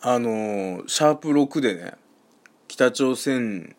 [0.00, 1.94] あのシャープ6でね
[2.68, 3.74] 北朝鮮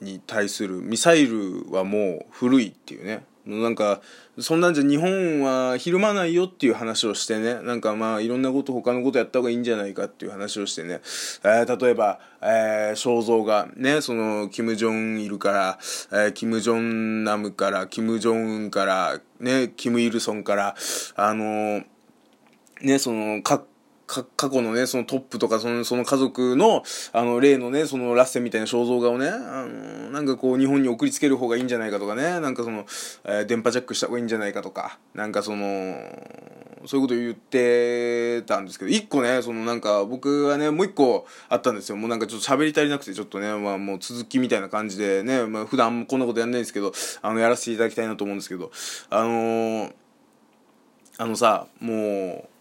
[0.00, 3.24] に対するミサイルはもう古いっていうね。
[3.46, 4.02] なんか
[4.38, 11.00] そんなんじゃ日本はひるまないよっていう話をしてねなんかまあいろんなこと他のことやった方がいいんじゃないかっていう話をしてね、
[11.42, 15.78] えー、例えば、えー、肖像がねそのキム・ジョンイルから、
[16.12, 20.76] えー、キム・ジョンナムからキム・ジョンウンからねキム・イルソンから
[21.16, 21.84] あのー
[22.82, 23.66] ね、その、各
[24.36, 26.82] 過去のね、そのトップとか、その、その家族の、
[27.12, 32.86] あの、例のね、そのラッセンみたいな肖像画をね、あの、なんかこう、日本に送りつける方がいいんじゃないかとかね、なんかその、
[33.24, 35.94] えー、電波ジャックした方がいいんじゃないかとか、なんかその、
[36.86, 41.96] そういうこと言ってたんですけど、一個ね、そのなんか、僕はね、もう一個あったんですよ。
[41.96, 46.92] もうなんかちょっと喋り足りなくて、ちょっとね、まあもう続きみたいな感じでね、まあ普段こんなことやんないんですけど、
[47.22, 48.70] あの、やらせていただきたいなと思うんですけど、
[49.10, 49.92] あのー、
[51.18, 52.59] あのさ、もう、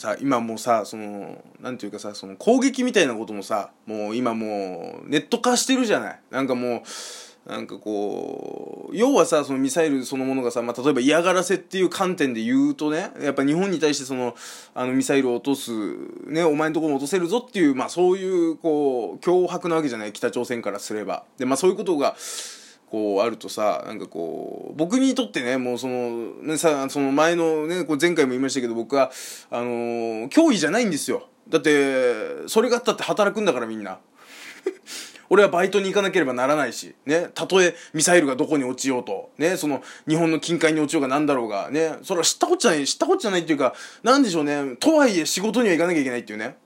[0.00, 6.20] さ今もうさそのなんていうかさその攻撃みたいなこともさもう今もうネット化してるじゃない。
[6.30, 6.82] なんかも
[7.46, 14.34] うなんかこう要はさそのミサイルそのものがさ、まあ、例えば嫌がらせっていう観点で言うとねやっぱ日本に対してその
[14.74, 15.70] あのミサイルを落とす、
[16.26, 20.14] ね、お前のところも落とせるぞっていう、まあ、そういうこう脅迫なわけじゃない。
[20.14, 21.24] 北朝鮮からすれば。
[21.36, 22.16] で、まあ、そういうことが
[22.90, 29.12] こうあるとさなんかこう僕にとってねもうそのねさその前のねこう前回も言いましたけど僕は
[29.50, 31.28] あのー、脅威じゃないんですよ。
[31.48, 33.98] だってそれがあったって働くんだからみんな。
[35.30, 46.56] 俺はバイトに行かなければならないし、ね、たとえミサイルがどこに落ちようと、ね、その日本の近海に落ちようがなんだろうが、ね、それは知ったこっちゃない、知ったこっちゃないっていうか、なんでしょうね、とはいえ仕事には行かなきゃいけないっていうね。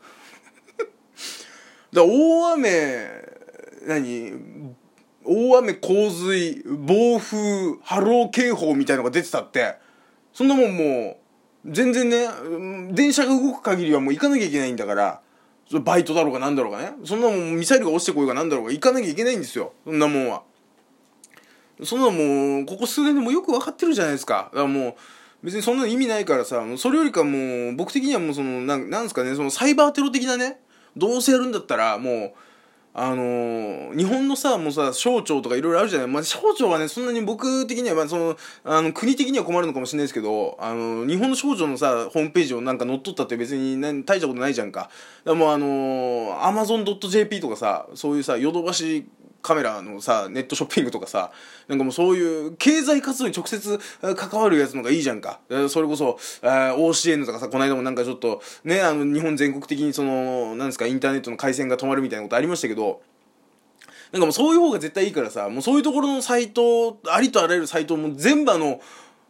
[1.93, 3.11] だ大雨、
[3.87, 4.33] 何？
[5.25, 9.77] 大雨洪水暴風波浪警報みたいのが出てたって。
[10.33, 11.19] そんなもんも
[11.65, 12.27] う全然ね
[12.93, 15.21] 電車が動く限りはもう行かなきゃいけないんだから。
[15.83, 16.93] バイトだろうが何だろうがね。
[17.05, 19.73] そんなもんミサイルが落ちてこようが何だろうが行かなきゃいけないんですよ。
[19.85, 20.43] そんなもんは。
[21.83, 24.51] そんなもうここ数年でもよく分かってるじゃないですか。
[24.53, 24.95] だからもう
[25.45, 30.59] 別にそんなの意味ないからさそれよりかもう僕的にはもうそのなんなんですかねそのサイバーテロ的なね
[30.97, 32.33] どうせやるんだったらもう
[32.97, 36.07] あのー、日本のさ、もうさ、省庁とかいろいろあるじゃない。
[36.07, 44.91] まあ、省庁はね、そんなに僕的には、まあ、その、あの、国的には困るのかもしれないですけど、あのー、日本の省庁のさ、ホームページをなんか乗っ取ったって別に大したことないじゃんか。
[45.25, 49.07] だもうあのー、amazon.jp とかさ、そういうさ、ヨドバシ
[49.45, 51.31] カメラのさネットショッピングとかさ
[51.69, 53.79] なんかもうそういう経済活動に直接
[54.17, 55.41] 関わるやつのがいいじゃんか。
[55.69, 63.03] それこそえ OCN とかさこの間もなんかちょっとねあの日本全国的にそのなんですかインターネットの回線が止まるみたいなことありましたけど
[64.13, 68.81] なんかもうそういう方が絶対いいからさもうそういうところのサイトありとあらゆるサイトも全部あの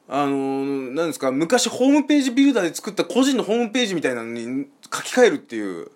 [0.09, 5.91] あのー、なんですか昔ホームページビルダーで作った個人のホームページみたいなのに書き換えるっていう。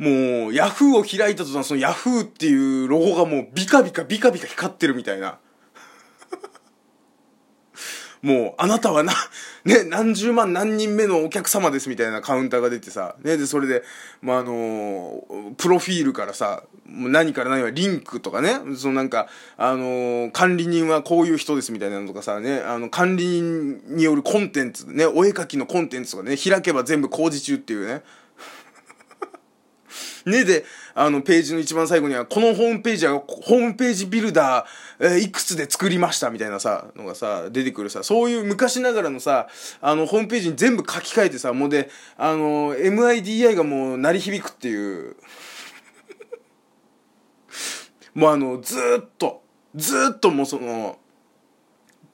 [0.00, 5.38] もう、ヤフーを開いた途端、そのヤフーっていうロゴがもうビカビカビカビカ光ってるみたいな。
[8.22, 9.12] もう、あなたはな、
[9.66, 13.82] ね、何十万何人目のお客様ですみたいなカウンターが出てさ、ね、で、それで、
[14.22, 19.28] まあ、あのー、プロフィールからさ、何から何はリンクとかね、そのなんか、
[19.58, 28.02] あのー、管理人はこういう人ですみたいなのとかさ、ね、あの、管理人によるコンテンツ、ね、お絵描きのコンテンツとかね、開けば全部工事中っていうね、
[30.26, 30.64] ねで、
[30.94, 39.48] あの、ページの一番最後には、このホームページは、ホームページビルダー、えー、いくつで作りましたみたいなさ、のがさ、出てくるさ、そういう昔ながらのさ、
[39.80, 45.16] あの、ホームページに全部書き換えてさ、もうで、あの、MIDI がもう鳴り響くっていう、
[48.14, 49.42] もうあの、ずっと、
[49.74, 50.98] ずっともうその、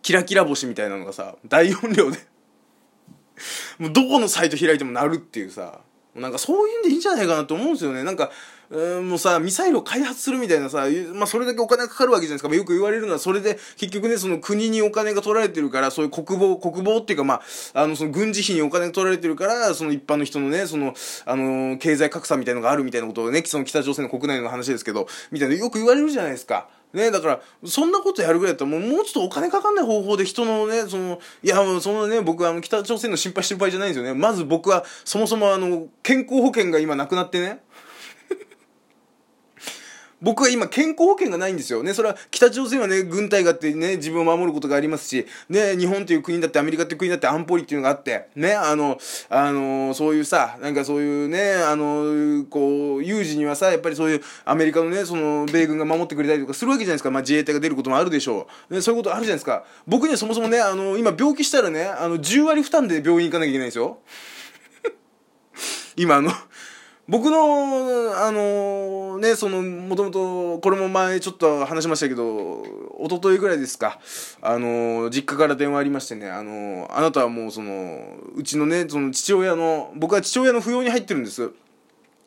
[0.02, 2.18] キラキラ星みたいなのがさ、大音量で
[3.78, 5.80] もうどこのサイト開いても鳴るっていうさ、
[6.16, 8.02] なんかそういうんでいいんじゃないかなと思うんですよね。
[8.04, 8.30] なんか、
[8.70, 12.48] うん、もうさ、ミサイルを開発するみたいなさ、まあそれだけお金がかかるわけじゃないですか。
[12.48, 17.34] まあよく言われるのは、それで結局ね、その国にお金が取られてるから、そういう国防、国防っていうかま
[17.74, 26.68] あ、あの、その軍事費にお金が取られてるから、その一般の人のね、その、あの、経済格差みたいのがあるみたいなことをね、その北朝鮮の国内の話ですけど、みたいなよく言われるじゃないですか。
[26.96, 34.18] ね、だから、そんなことやるぐらいだったら、もう、もうちょっとお金かかんない方法で人のね、その、いや、もう、そのね、僕は、あの、北朝鮮の心配心配じゃないんですよね。
[34.18, 37.60] まず僕は、そもそも、あの、健康保険が今なくなってね、
[40.22, 41.82] 僕は今健康保険がないんですよ。
[41.82, 48.98] ね、それは北朝鮮はね、軍隊があってね、自分を守ることがありますし、ね、日本という国だってアメリカっていう国だって安保理っていうのがあって、ね、あの、
[49.28, 57.10] あの、そういうさ、なんかそういうね、あの、こう、有事にはさ、やっぱりそういうアメリカのね、その、米軍が守ってくれたりとかするわけじゃないですか。
[57.10, 58.74] まあ自衛隊が出ることもあるでしょう。
[58.74, 59.64] ね、そういうことあるじゃないですか。
[59.86, 63.98] 僕にはそもそもね、あの、今病気したらね、あの、10割負担で病院行かなきゃいけないんですよ。
[65.96, 66.30] 今あの
[67.08, 72.64] 僕の、あのね、その、もともと、これも前ちょっと話しましたけど、
[72.98, 74.00] 一昨日ぐらいですか、
[74.42, 81.52] あの実家から電話ありましてね、あのあなたはもうその、うちのね、その父親の、僕は父親の扶養に入ってるんです。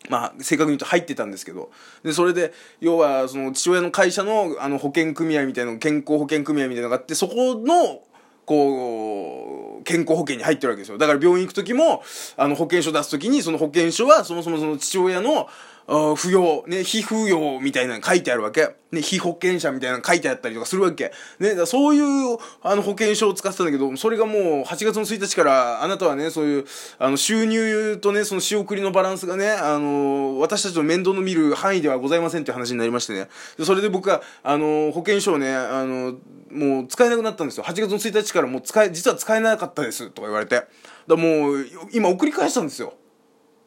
[0.08, 1.72] まあ、正確に言うと入ってたんですけど、
[2.04, 8.02] で、それで、要は、その、父親の会社の、あの、保険組合みたいな健康保険組合みたいなのがあって、そこの、
[8.50, 10.98] こう、健康保険に入ってるわけですよ。
[10.98, 12.02] だから病院行く時も、
[12.36, 15.48] あの、保険証出す時に、その保険証は、そもそもその父親の、
[15.88, 18.76] 扶養、ね、非扶養みたいなの書いてあるわけ。
[18.92, 21.12] ね、非保険者みたいなの書いてあったりとかするわけ。
[21.40, 26.66] ね、だそういう、あの、保険証を使ってたんだけど、それがもう、8月の1日から、あなたはね、そういう、
[26.98, 33.28] あの、収入とね、その仕送りのバランスがね、あの、私たちの面倒の見る範囲ではございませんっていう話になりましてね。
[33.64, 36.16] それで僕は、あの、保険証ね、あの、
[36.52, 37.64] もう使えなくなったんですよ。
[37.64, 40.64] 8月の1日からもう使え、実は使えなかったです、とか言われて。
[41.08, 42.94] だもう、今送り返したんですよ。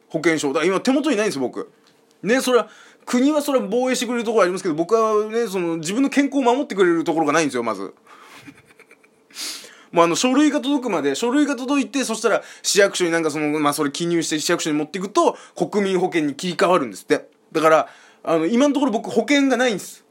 [0.09, 0.53] 保険証。
[0.53, 1.71] だ今手元にないんですよ、僕。
[2.23, 2.69] ね、それは、
[3.05, 7.93] 国はそれは防衛してくれるところありますけど、僕はね、その、自分の健康を守ってくれるところがないんですよ、まず。
[9.91, 17.27] もうあの、書類が届くまで、書類が届いて、そしたら、市役所になんかその、まあ、それ記入して市役所に持っていくと、国民保険に切り替わるんですって。
[17.51, 17.89] だから、
[18.23, 20.05] あの、今のところ僕保険がないんです。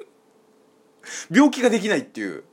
[1.32, 2.44] 病気ができないっていう。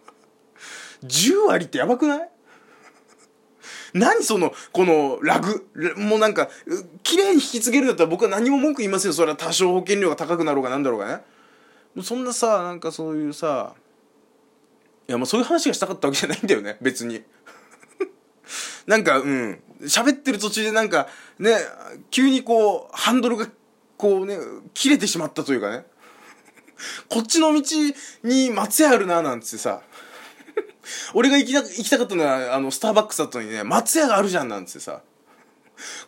[1.04, 2.30] 10割ってやばくない？
[3.98, 5.66] 何その、このラグ。
[5.96, 6.48] もうなんか、
[7.02, 9.14] 綺麗に引き継げるんだったら僕は何も文句言いませんよ。
[9.14, 11.22] それは多少保険料が高くなろうがなんだろうがね。
[12.02, 13.74] そんなさ、なんかそういうさ、
[15.08, 17.22] いやもうそういう話がしたかったわけじゃないんだよね、別に。
[18.86, 19.62] なんか、うん。
[19.82, 21.08] 喋ってる途中でなんか、
[21.38, 21.56] ね、
[22.10, 23.48] 急にこう、ハンドルが、
[23.96, 24.38] こうね、
[24.74, 25.86] 切れてしまったというかね。
[27.08, 27.62] こっちの道
[28.24, 29.80] に松屋あるな、なんつってさ。
[31.14, 35.02] 俺が行きた、行きたかったのは、あの、スターバックスだったのにね、松屋があるじゃん、なんつってさ。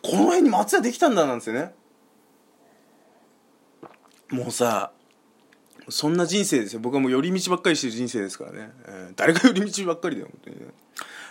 [0.01, 1.73] この辺に松屋できたんだ、なんつってね。
[4.29, 4.91] もうさ、
[5.89, 6.79] そんな人生ですよ。
[6.79, 8.71] 僕はもう寄り道ばっかりしてる人生ですからね。
[8.87, 10.73] えー、誰が寄り道ばっかりだよ、本当にね。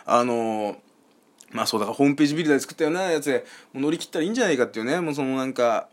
[0.05, 0.77] あのー、
[1.51, 5.89] まあそうだからホームページビルダーで作ったようなやつで、もう乗り切ったらいいんじゃないかっていうね、もうそのなんか、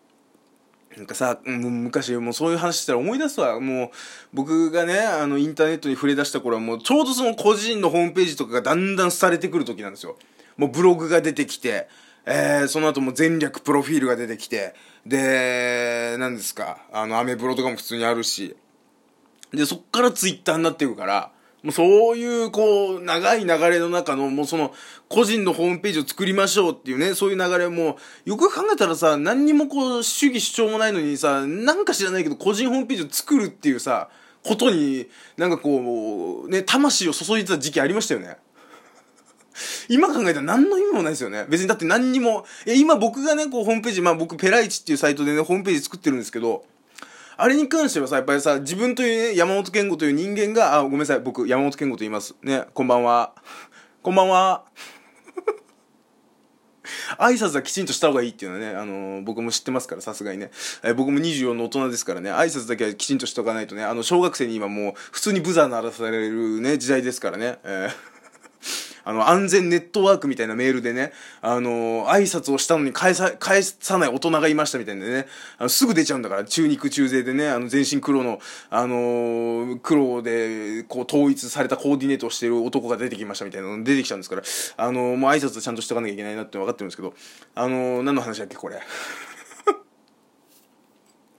[0.98, 3.60] なんかさ、昔もうそういう話したら思い出すわ。
[3.60, 3.90] もう
[4.34, 10.18] 僕がね、あのインターネットに触れ出した頃はもうちょうどその個人のホームページとかがだんだんされてくる時なんですよ。
[10.56, 11.90] もうブログが出てきて、
[12.26, 14.74] えー、その後も全略プロフィールが出てきて、
[15.06, 18.56] で、何ですか、あのアメブロとかも普通にあるし、
[19.54, 21.32] で、そっからツイッターになっていくから、
[21.66, 24.72] もうそういうこう長い流れの中のもうその
[25.10, 34.10] 個人のホームページを作りましょうっていうねそういう流れもよく考えたらさ何にもこう主義主張もないのにさなんか知らないけど個人ホームページを作るっていうさ
[34.44, 35.08] ことに
[35.38, 38.38] なんかこうね魂を注いでた時期ありましたよね
[39.90, 41.46] 今考えたら何の意味もないですよね。
[41.48, 46.66] 別にだって何にも、いや今僕がね、こうホームページ、まあ僕ペライチっていうサイトでね、ホームページ作ってるんですけど、
[47.38, 52.36] あれに関してはさ、やっぱりさ、自分というね、山本健吾という人間が、あ、ごめんなさい、僕、山本健吾と言います。
[52.42, 53.34] ね、こんばんは。
[54.02, 54.66] こんばんは。
[57.18, 60.52] 挨拶はきちんとした方がいいっていうのはね、あのー、僕も知ってますから、さすがにね。
[60.84, 67.60] えー、僕も24の大人ですからね、挨拶だけはきちんとしておかないとね、あの、小学生に今もう、普通にブザー鳴らされるね、時代ですからね。
[67.64, 68.15] えー
[69.06, 75.28] あの、安全ネットワークみたいなメールでね、あの、挨拶をしたのに返さ、返さない大人がいましたみたいなね、
[75.60, 78.40] あのすぐ出ちゃうんだから、中肉中背でね、あの、全身黒の、
[78.72, 84.42] あの、黒で、こう、統一されたコーディネートをしてる男が出てきましたみたいなの出てきちゃうんですから、
[84.78, 87.14] あの、もう挨拶ちゃんとしておかなきゃいけないなって分かってるんですけど、
[87.54, 88.82] あの、何の話だっけ、これ。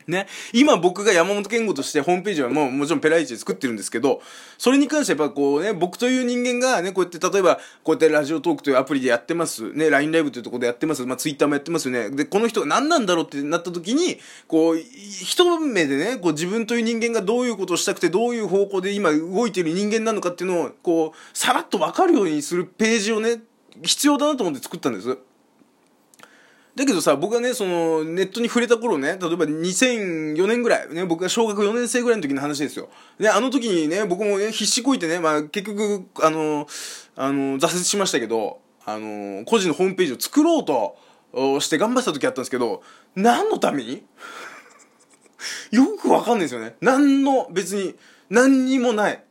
[0.07, 0.27] ね。
[0.53, 4.21] 今僕が山本健吾としてホームページはもうもちろんペライチで作ってるんですけど、
[4.59, 9.73] それに関してやっぱこうね、僕という人間がね、こうやって例えば、こうやってラジオトークというアプリでやってます。
[9.73, 11.05] ね、LINE ライブというところでやってます。
[11.05, 12.11] まあ、Twitter もやってますよね。
[12.11, 23.41] で、この人が何なんだろうってなった時に、こう、一目でね、こう自分という人間がどういうことをしたくて、どういう方向で今動いている人間なのかっていうのを、こう、さらっとわかるようにするページをね、
[23.83, 25.19] 必要だなと思って作ったんです。
[26.77, 32.91] だけどさ、僕がね、その、ネットに触れた頃ね、例えば2004年ぐらい、ね、僕が小学4年生ぐらいの時の話ですよ。
[33.19, 36.67] で、あの時にね、僕もね、必死こいてね、まあ結局、あの、
[37.17, 40.99] あの、挫折しましたけど、あの、個人のホームページを作ろうと
[41.61, 42.83] して頑張った時あったんですけど、
[43.15, 44.05] 何のために？
[45.73, 46.77] よくわかんないですよね。
[46.83, 47.95] 何の、別に、
[48.29, 49.25] 何にもない。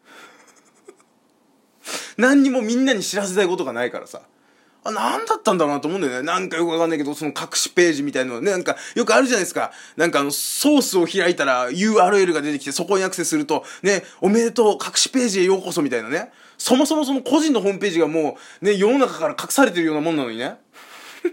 [2.18, 4.24] 何にもみんなに知らせたいことがないからさ。
[4.86, 6.22] あ、なんだったんだろうなと思うんだよね。
[6.22, 9.72] なんかよくわかんないけど、その隠しページみたいなのね、なんかよくあるじゃないですか。
[9.98, 16.32] なんかあの、ソースを開いたら URL が出てきて、そこにアクセスすると、ね、おめでとう、隠しページへようこそみたいなね。
[16.58, 20.58] そもそもその個人のホームページがもう、ね、世の中から隠されてるようなもんなのにね。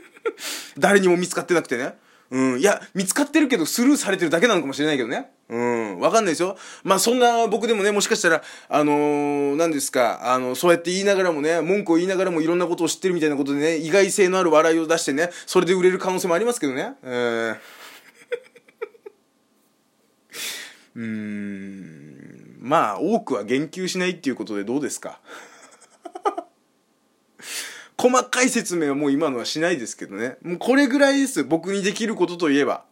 [0.78, 1.94] 誰にも見つかってなくてね。
[2.32, 2.60] うん。
[2.60, 5.30] いや、見つかってるけどスルーされてるだけなのかもしれないけどね。
[5.50, 6.00] うん。
[6.00, 6.56] わかんないですよ。
[6.82, 16.94] まあ、そんな僕でもね、もしかしたら、あのー、何ですか、あの、そうやって言いながらもね、文句を言いながらもいろんなことを知ってるみたいなことでね、意外性のある笑いを出してね、それで売れる可能性もありますけどね。
[17.02, 17.50] うん。
[17.52, 22.56] うーん。
[22.60, 25.20] まあ、多くは言及しないっていうことでどうですか？
[28.02, 30.36] 細かい説明はもう今のはしないですけどね。
[30.42, 31.44] もうこれぐらいです。
[31.44, 32.82] 僕にできることといえば。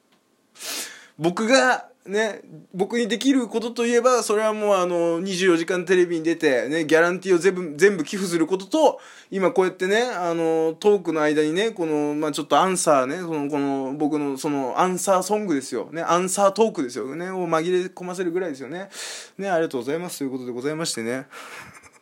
[1.18, 2.42] 僕が、ね、
[2.74, 9.00] 僕にできることといえば、それはもうあの、24時間テレビに出て、ね、ギャランティーを全部、全部寄付することと、
[9.30, 15.88] 今こうやってね、あの、トークの間にね、この、まあちょっとアンサーね、その、この、僕のその、アンサーソングですよ。
[15.90, 17.16] ね、アンサートークですよ。
[17.16, 18.90] ね、を紛れ込ませるぐらいですよね。
[19.38, 20.18] ね、ありがとうございます。
[20.18, 21.28] ということでございましてね。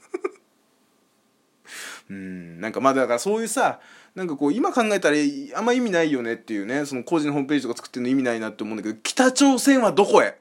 [2.11, 2.61] うん。
[2.61, 3.81] なんかまあだからそういうさ
[4.15, 5.17] なんかこう今考えたら
[5.57, 10.39] あんま意味ないよねっていうねその個人のホームページとか作ってるの意味ないなって思うんだけど北朝鮮はどこへ？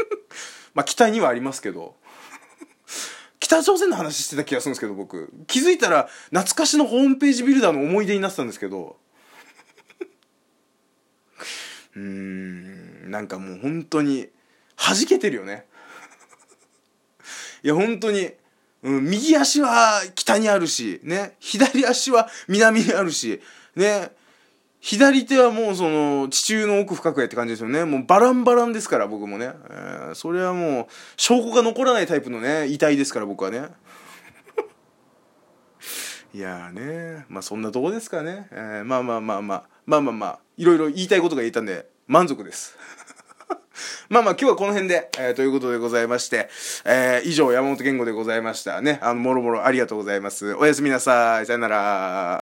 [0.74, 1.96] まあ北にはありますけど。
[3.38, 5.32] 北朝鮮の話してた気がするんですけど僕。
[5.46, 8.96] 気づいたら懐かしのホームページビルダーの思い出になってたんですけど。
[11.94, 13.10] うーん。
[13.10, 14.28] なんかもう本当に
[14.76, 15.66] 弾けてるよね。
[17.62, 18.32] いや本当に
[18.86, 23.40] うん、右足は北にあるし、ね、左足は南にあるし、
[23.74, 24.12] ね、
[24.78, 27.84] 左手はもうその地中の奥深くへって感じですよね。
[27.84, 29.50] もうバランバランですから僕もね。
[29.68, 33.70] えー、それはもう証拠が残らないタイプのね、遺体ですから僕はね。
[36.32, 38.46] いやーね、まあそんなとこですかね。
[38.52, 42.78] えー、まあまあまあまあ、まあまあまあ、いろいろ言いたいことが言えたんで満足です。
[44.08, 46.48] まあまあ今日はこの辺で、えー、ということでございまして、
[46.84, 48.98] えー、以上山本健吾でございましたね。
[49.02, 50.54] あの、もろもろありがとうございます。
[50.54, 51.46] おやすみなさい。
[51.46, 52.34] さよなら。